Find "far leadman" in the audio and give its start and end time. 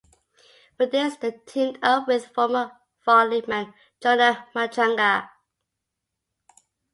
3.05-3.71